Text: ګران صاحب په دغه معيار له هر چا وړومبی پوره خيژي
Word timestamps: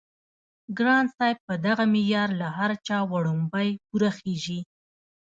ګران 0.77 1.05
صاحب 1.15 1.37
په 1.47 1.53
دغه 1.65 1.83
معيار 1.93 2.29
له 2.41 2.47
هر 2.57 2.71
چا 2.87 2.97
وړومبی 3.11 3.69
پوره 3.85 4.09
خيژي 4.17 4.59